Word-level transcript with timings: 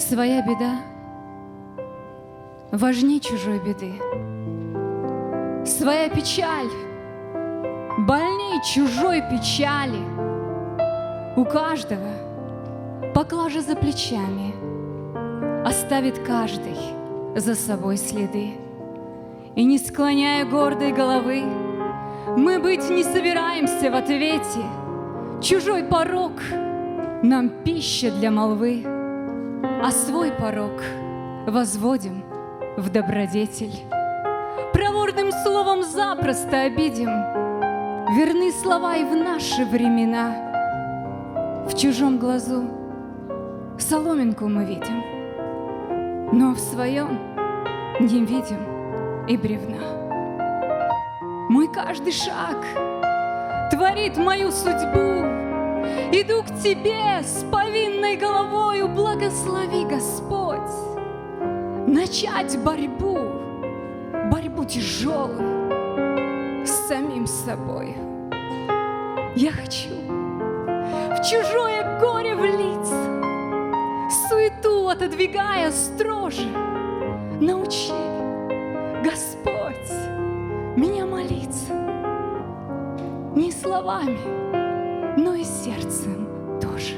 Своя 0.00 0.40
беда 0.40 0.80
важнее 2.72 3.20
чужой 3.20 3.58
беды. 3.58 3.92
Своя 5.66 6.08
печаль 6.08 6.70
больнее 7.98 8.62
чужой 8.64 9.20
печали. 9.30 10.00
У 11.36 11.44
каждого 11.44 13.12
поклажа 13.14 13.60
за 13.60 13.76
плечами 13.76 14.54
оставит 15.66 16.18
каждый 16.20 16.78
за 17.36 17.54
собой 17.54 17.98
следы. 17.98 18.52
И 19.54 19.64
не 19.64 19.78
склоняя 19.78 20.46
гордой 20.46 20.92
головы, 20.92 21.44
мы 22.38 22.58
быть 22.58 22.88
не 22.88 23.04
собираемся 23.04 23.90
в 23.90 23.94
ответе. 23.94 24.64
Чужой 25.42 25.84
порог 25.84 26.32
нам 27.22 27.50
пища 27.64 28.10
для 28.10 28.30
молвы, 28.30 28.99
а 29.62 29.90
свой 29.90 30.32
порог 30.32 30.82
возводим 31.46 32.24
в 32.76 32.90
добродетель. 32.90 33.84
Проворным 34.72 35.32
словом 35.32 35.82
запросто 35.82 36.62
обидим, 36.62 37.10
верны 38.16 38.52
слова 38.52 38.96
и 38.96 39.04
в 39.04 39.14
наши 39.14 39.64
времена. 39.64 41.66
В 41.68 41.76
чужом 41.76 42.18
глазу 42.18 42.64
соломинку 43.78 44.48
мы 44.48 44.64
видим, 44.64 45.02
но 46.32 46.54
в 46.54 46.58
своем 46.58 47.18
не 48.00 48.24
видим 48.24 49.26
и 49.26 49.36
бревна. 49.36 49.78
Мой 51.48 51.72
каждый 51.72 52.12
шаг 52.12 52.56
творит 53.70 54.16
мою 54.16 54.50
судьбу. 54.50 55.39
Иду 56.12 56.42
к 56.42 56.48
Тебе 56.60 57.22
с 57.22 57.44
повинной 57.52 58.16
головою, 58.16 58.88
благослови, 58.88 59.84
Господь, 59.84 60.58
начать 61.86 62.58
борьбу, 62.64 63.16
борьбу 64.28 64.64
тяжелую 64.64 66.66
с 66.66 66.88
самим 66.88 67.28
собой. 67.28 67.94
Я 69.36 69.52
хочу 69.52 69.90
в 70.80 71.22
чужое 71.22 72.00
горе 72.00 72.34
влиться, 72.34 73.22
суету 74.28 74.88
отодвигая 74.88 75.70
строже, 75.70 76.48
научи, 77.40 77.92
Господь, 79.04 79.92
меня 80.76 81.06
молиться. 81.06 81.72
Не 83.36 83.52
словами, 83.52 84.18
но 85.16 85.34
и 85.34 85.44
сердцем 85.44 86.58
тоже. 86.60 86.94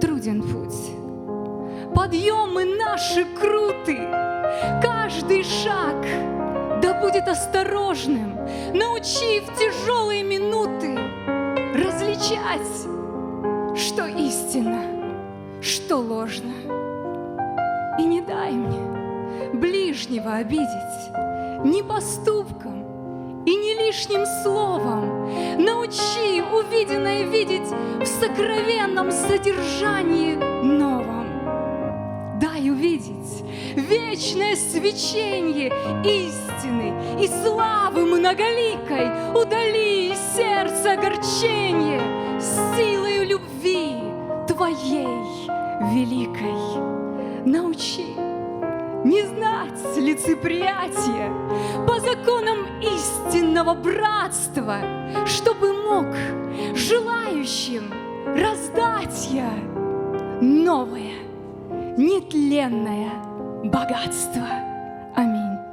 Труден 0.00 0.42
путь, 0.42 1.94
подъемы 1.94 2.64
наши 2.64 3.24
круты, 3.34 3.98
каждый 4.82 5.44
шаг 5.44 5.96
да 6.80 7.00
будет 7.00 7.28
осторожным, 7.28 8.36
научи 8.74 9.40
в 9.40 9.58
тяжелые 9.58 10.22
минуты 10.22 10.96
различать, 11.74 12.86
что 13.76 14.06
истинно, 14.06 14.82
что 15.60 15.96
ложно. 15.96 16.52
И 17.98 18.04
не 18.04 18.20
дай 18.20 18.52
мне 18.52 19.52
ближнего 19.54 20.36
обидеть, 20.36 21.10
ни 21.64 21.82
поступком 21.82 22.97
ни 23.78 23.86
лишним 23.86 24.24
словом. 24.42 25.30
Научи 25.58 26.42
увиденное 26.42 27.24
видеть 27.24 27.68
в 28.00 28.06
сокровенном 28.06 29.10
содержании 29.10 30.34
новом. 30.34 31.26
Дай 32.38 32.70
увидеть 32.70 33.44
вечное 33.74 34.56
свечение 34.56 35.68
истины 36.04 37.22
и 37.22 37.28
славы 37.28 38.04
многоликой. 38.06 39.32
Удали 39.34 40.12
из 40.12 40.18
сердца 40.36 40.92
огорчение 40.92 42.00
силою 42.76 43.26
любви 43.26 43.96
Твоей 44.46 45.08
великой. 45.92 46.54
Научи 47.44 48.06
не 49.04 49.22
знать 49.22 49.78
лицеприятия 49.96 51.32
истинного 53.68 53.74
братства, 53.74 54.76
чтобы 55.26 55.72
мог 55.72 56.06
желающим 56.74 57.92
раздать 58.26 59.28
я 59.30 59.50
новое, 60.40 61.12
нетленное 61.96 63.10
богатство. 63.64 64.46